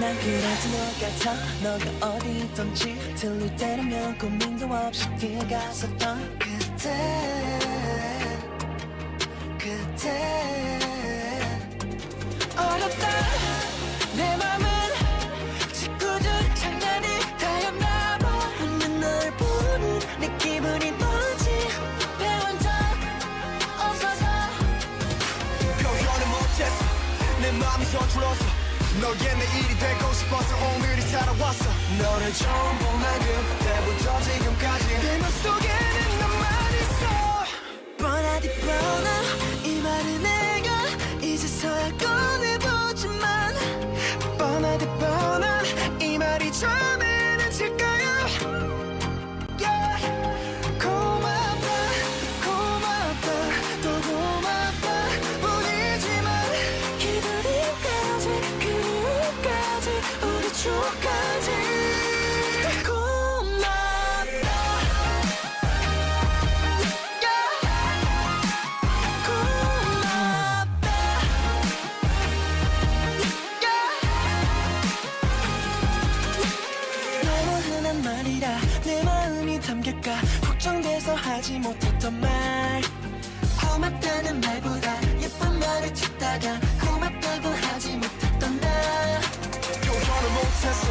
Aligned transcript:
난 0.00 0.16
그래도 0.18 0.68
너 0.72 0.78
같아 0.98 1.34
너가 1.62 2.14
어디 2.16 2.38
있던지 2.38 2.96
들릴 3.16 3.54
때라면 3.56 4.16
고민도 4.18 4.66
없이 4.66 5.06
길 5.18 5.38
갔었던 5.46 6.38
그때 6.38 7.60
그때. 9.58 10.78
어렵다. 12.56 13.08
내 14.16 14.36
맘은 14.36 14.66
짓궂은 15.72 16.54
장난이 16.54 17.06
다였나 17.38 18.18
봐. 18.18 18.38
웃는 18.62 19.00
널 19.00 19.36
보는 19.36 19.98
내 20.18 20.36
기분이 20.38 20.92
뭐지? 20.92 21.50
배운 22.18 22.58
적 22.58 22.70
없어서. 23.78 24.24
표현을 25.78 26.26
못했어. 26.26 26.84
내 27.42 27.52
마음이 27.52 27.84
서툴러서 27.84 28.59
너의 28.98 29.36
내일이 29.38 29.78
되고 29.78 30.12
싶어서 30.12 30.56
오늘이 30.74 31.00
살아왔어. 31.02 31.64
너를 32.02 32.32
처음 32.32 32.78
본 32.78 33.00
날 33.00 33.18
그때부터 33.20 34.20
지금까지 34.22 34.84
말이라 78.20 78.48
내 78.84 79.02
마음이 79.02 79.58
담길까 79.60 80.12
걱정돼서 80.42 81.14
하지 81.14 81.58
못했던 81.58 82.20
말. 82.20 82.82
고맙다는 83.58 84.40
말보다 84.42 84.94
예쁜 85.22 85.58
말을 85.58 85.94
찾다가 85.94 86.60
고맙다고 86.84 87.48
하지 87.48 87.96
못했던 87.96 88.60
나. 88.60 88.68
표현을 89.86 90.30
못했어 90.34 90.86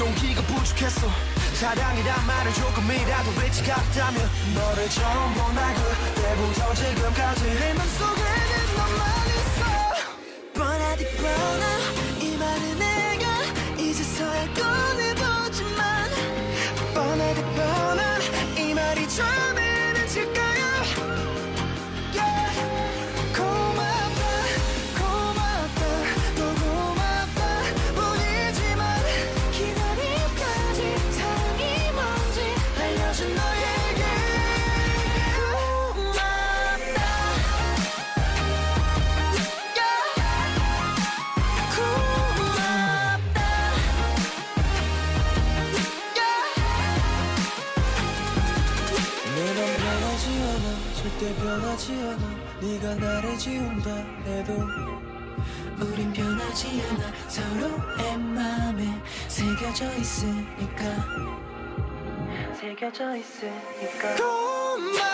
용기가 0.00 0.42
부족했어 0.42 1.06
사랑이란 1.54 2.26
말을 2.26 2.52
조금이라도 2.54 3.30
외치가 3.40 3.76
없다면 3.76 4.28
너를 4.56 4.88
처음 4.90 5.34
본 5.34 5.54
날 5.54 5.74
그때부터 5.76 6.74
지금까지 6.74 7.44
내 7.44 7.72
맘속에 7.74 8.23
이말 19.06 19.43
변하지 51.36 51.92
않아. 51.92 52.44
네가 52.60 52.94
나를 52.94 53.38
지운다 53.38 53.90
해도 54.24 54.52
우린 55.80 56.12
변하지 56.12 56.82
않아. 56.90 57.12
서로의 57.28 58.18
마음에 58.18 59.02
새겨져 59.28 59.92
있으니까. 59.96 60.84
새겨져 62.58 63.16
있으니까. 63.16 64.14
고맙다 64.16 65.13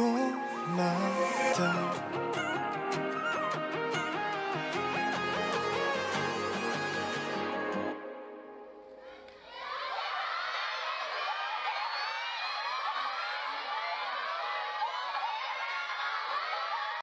고맙다 0.00 1.60